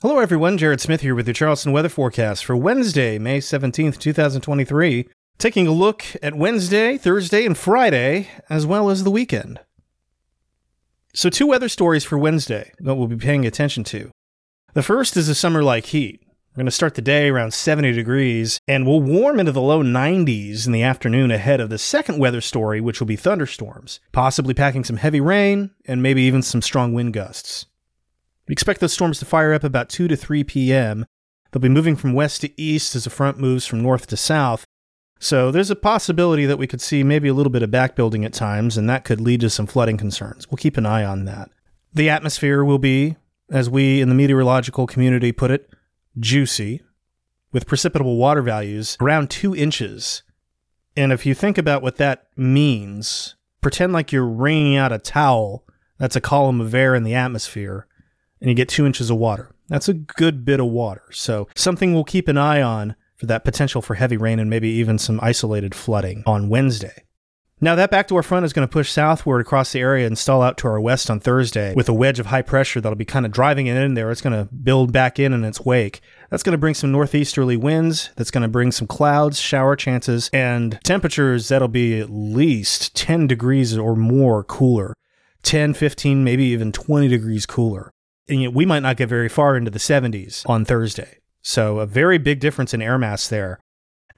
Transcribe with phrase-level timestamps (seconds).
[0.00, 0.56] Hello, everyone.
[0.56, 5.08] Jared Smith here with your Charleston weather forecast for Wednesday, May 17th, 2023.
[5.38, 9.58] Taking a look at Wednesday, Thursday, and Friday, as well as the weekend.
[11.14, 14.12] So, two weather stories for Wednesday that we'll be paying attention to.
[14.74, 16.20] The first is a summer like heat.
[16.52, 19.82] We're going to start the day around 70 degrees, and we'll warm into the low
[19.82, 24.54] 90s in the afternoon ahead of the second weather story, which will be thunderstorms, possibly
[24.54, 27.66] packing some heavy rain and maybe even some strong wind gusts.
[28.48, 31.04] We expect those storms to fire up about 2 to 3 p.m.
[31.52, 34.64] They'll be moving from west to east as the front moves from north to south.
[35.20, 38.32] So there's a possibility that we could see maybe a little bit of backbuilding at
[38.32, 40.50] times, and that could lead to some flooding concerns.
[40.50, 41.50] We'll keep an eye on that.
[41.92, 43.16] The atmosphere will be,
[43.50, 45.68] as we in the meteorological community put it,
[46.18, 46.82] juicy,
[47.52, 50.22] with precipitable water values around two inches.
[50.96, 55.64] And if you think about what that means, pretend like you're wringing out a towel
[55.98, 57.86] that's a column of air in the atmosphere
[58.40, 59.50] and you get two inches of water.
[59.68, 61.02] That's a good bit of water.
[61.10, 64.68] So, something we'll keep an eye on for that potential for heavy rain and maybe
[64.68, 67.04] even some isolated flooding on Wednesday.
[67.60, 70.56] Now, that backdoor front is going to push southward across the area and stall out
[70.58, 73.32] to our west on Thursday with a wedge of high pressure that'll be kind of
[73.32, 74.12] driving it in there.
[74.12, 76.00] It's going to build back in in its wake.
[76.30, 78.10] That's going to bring some northeasterly winds.
[78.14, 83.26] That's going to bring some clouds, shower chances, and temperatures that'll be at least 10
[83.26, 84.94] degrees or more cooler.
[85.42, 87.92] 10, 15, maybe even 20 degrees cooler
[88.28, 91.18] you know, we might not get very far into the 70s on Thursday.
[91.42, 93.58] So a very big difference in air mass there.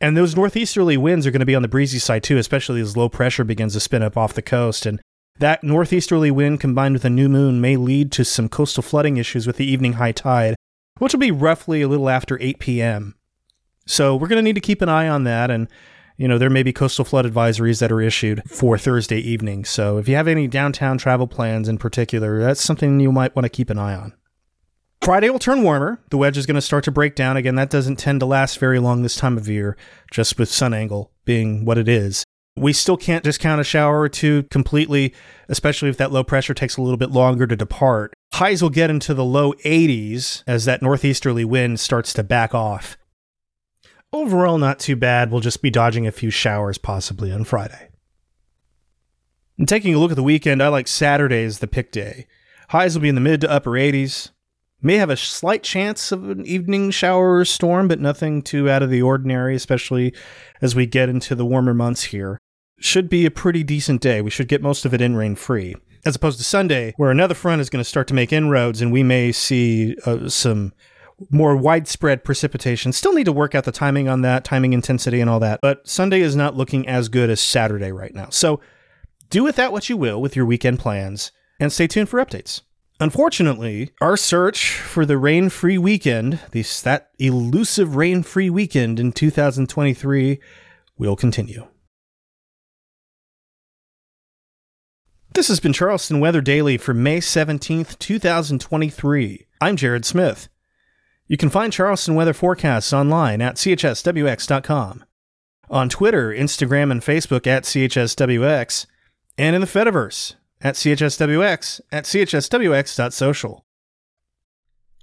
[0.00, 2.96] And those northeasterly winds are going to be on the breezy side too, especially as
[2.96, 4.86] low pressure begins to spin up off the coast.
[4.86, 5.00] And
[5.38, 9.46] that northeasterly wind combined with a new moon may lead to some coastal flooding issues
[9.46, 10.56] with the evening high tide,
[10.98, 13.14] which will be roughly a little after 8 p.m.
[13.86, 15.50] So we're going to need to keep an eye on that.
[15.50, 15.68] And
[16.20, 19.64] you know, there may be coastal flood advisories that are issued for Thursday evening.
[19.64, 23.46] So if you have any downtown travel plans in particular, that's something you might want
[23.46, 24.12] to keep an eye on.
[25.00, 25.98] Friday will turn warmer.
[26.10, 27.38] The wedge is going to start to break down.
[27.38, 29.78] Again, that doesn't tend to last very long this time of year,
[30.12, 32.22] just with sun angle being what it is.
[32.54, 35.14] We still can't discount a shower or two completely,
[35.48, 38.12] especially if that low pressure takes a little bit longer to depart.
[38.34, 42.98] Highs will get into the low 80s as that northeasterly wind starts to back off.
[44.12, 45.30] Overall, not too bad.
[45.30, 47.90] We'll just be dodging a few showers possibly on Friday.
[49.56, 52.26] And taking a look at the weekend, I like Saturday as the pick day.
[52.70, 54.30] Highs will be in the mid to upper 80s.
[54.82, 58.82] May have a slight chance of an evening shower or storm, but nothing too out
[58.82, 60.14] of the ordinary, especially
[60.62, 62.38] as we get into the warmer months here.
[62.78, 64.22] Should be a pretty decent day.
[64.22, 65.76] We should get most of it in rain free.
[66.06, 68.90] As opposed to Sunday, where another front is going to start to make inroads and
[68.90, 70.72] we may see uh, some
[71.28, 72.92] more widespread precipitation.
[72.92, 75.60] Still need to work out the timing on that, timing intensity and all that.
[75.60, 78.28] But Sunday is not looking as good as Saturday right now.
[78.30, 78.60] So
[79.28, 82.62] do with that what you will with your weekend plans and stay tuned for updates.
[82.98, 89.10] Unfortunately, our search for the rain free weekend, this, that elusive rain free weekend in
[89.12, 90.38] 2023,
[90.98, 91.66] will continue.
[95.32, 99.46] This has been Charleston Weather Daily for May 17th, 2023.
[99.62, 100.48] I'm Jared Smith.
[101.30, 105.04] You can find Charleston weather forecasts online at chswx.com,
[105.70, 108.86] on Twitter, Instagram, and Facebook at chswx,
[109.38, 113.64] and in the Fediverse at chswx at chswx.social.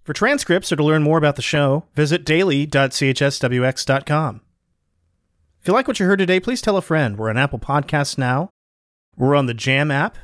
[0.04, 4.42] For transcripts or to learn more about the show, visit daily.chswx.com.
[5.62, 7.18] If you like what you heard today, please tell a friend.
[7.18, 8.50] We're on Apple Podcasts now.
[9.16, 10.18] We're on the Jam app.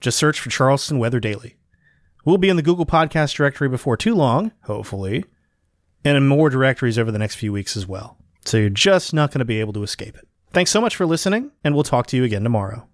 [0.00, 1.58] Just search for Charleston Weather Daily.
[2.24, 5.26] We'll be in the Google Podcast directory before too long, hopefully
[6.04, 8.16] and in more directories over the next few weeks as well.
[8.44, 10.26] So you're just not going to be able to escape it.
[10.52, 12.89] Thanks so much for listening, and we'll talk to you again tomorrow.